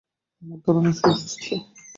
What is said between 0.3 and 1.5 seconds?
আমার ধারণা সে অসুস্থ।